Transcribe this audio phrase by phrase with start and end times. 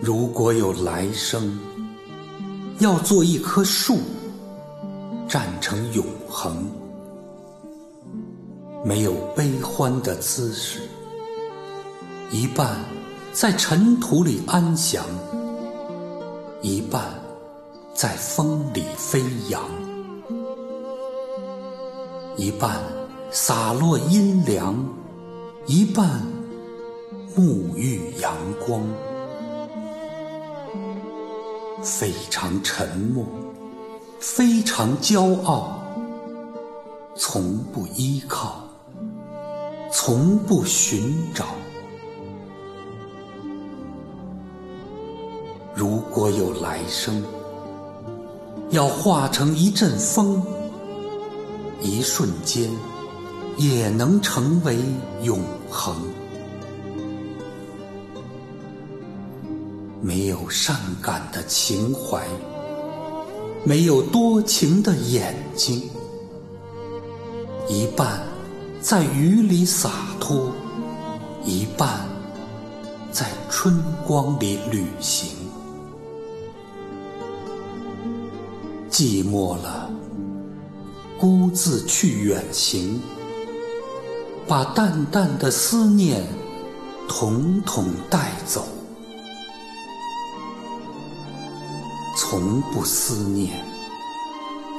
[0.00, 1.58] 如果有来生，
[2.78, 3.98] 要做一棵树，
[5.28, 6.70] 站成永恒，
[8.84, 10.82] 没有悲欢的姿势，
[12.30, 12.78] 一半
[13.32, 15.04] 在尘土里安详，
[16.62, 17.02] 一半
[17.92, 19.60] 在风里飞扬，
[22.36, 22.80] 一半
[23.32, 24.76] 洒落阴凉，
[25.66, 26.22] 一半
[27.36, 28.32] 沐浴阳
[28.64, 28.80] 光。
[31.82, 33.24] 非常沉默，
[34.18, 35.80] 非常骄傲，
[37.16, 38.62] 从不依靠，
[39.92, 41.46] 从不寻找。
[45.74, 47.22] 如果有来生，
[48.70, 50.42] 要化成一阵风，
[51.80, 52.68] 一瞬间
[53.56, 54.78] 也能成为
[55.22, 55.38] 永
[55.70, 55.96] 恒。
[60.00, 62.22] 没有善感的情怀，
[63.64, 65.90] 没有多情的眼睛，
[67.68, 68.22] 一半
[68.80, 69.90] 在雨里洒
[70.20, 70.52] 脱，
[71.44, 72.06] 一半
[73.10, 75.30] 在春光里旅行。
[78.88, 79.90] 寂寞了，
[81.18, 83.00] 孤自去远行，
[84.46, 86.22] 把淡淡的思念
[87.08, 88.64] 统统带走。
[92.20, 93.64] 从不思念，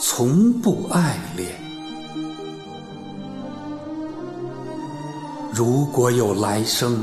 [0.00, 1.54] 从不爱恋。
[5.52, 6.96] 如果有来生，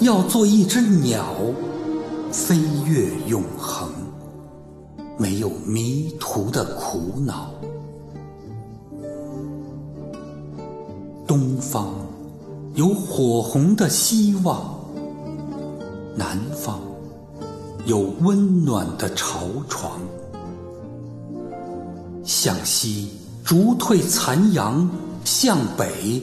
[0.00, 1.24] 要做一只鸟，
[2.32, 3.88] 飞越永恒，
[5.16, 7.52] 没有迷途的苦恼。
[11.24, 11.94] 东方
[12.74, 14.76] 有火红的希望，
[16.16, 16.80] 南方。
[17.86, 20.00] 有温暖的巢床，
[22.24, 23.12] 向西
[23.44, 24.90] 逐退残阳，
[25.24, 26.20] 向北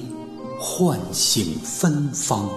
[0.60, 2.50] 唤醒芬芳。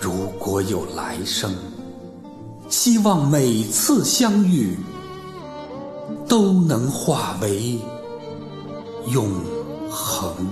[0.00, 1.54] 如果有来生，
[2.70, 4.78] 希望每次相遇
[6.26, 7.78] 都能化为
[9.08, 9.30] 永
[9.90, 10.47] 恒。